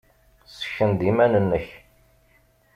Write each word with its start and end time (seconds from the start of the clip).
Ssken-d 0.53 0.99
iman-nnek. 1.09 1.67